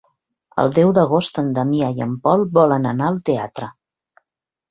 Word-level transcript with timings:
El 0.61 0.71
deu 0.77 0.93
d'agost 0.97 1.35
en 1.41 1.51
Damià 1.57 1.91
i 1.99 2.03
en 2.07 2.15
Pol 2.23 2.45
volen 2.59 2.87
anar 2.93 3.09
al 3.11 3.19
teatre. 3.27 3.67